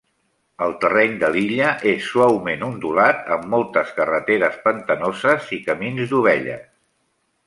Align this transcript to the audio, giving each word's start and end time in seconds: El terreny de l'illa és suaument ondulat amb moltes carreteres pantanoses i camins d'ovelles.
El 0.67 0.71
terreny 0.83 1.11
de 1.23 1.27
l'illa 1.35 1.67
és 1.91 2.07
suaument 2.13 2.65
ondulat 2.67 3.29
amb 3.37 3.45
moltes 3.51 3.91
carreteres 4.01 4.57
pantanoses 4.67 5.53
i 5.59 5.61
camins 5.69 6.03
d'ovelles. 6.15 6.65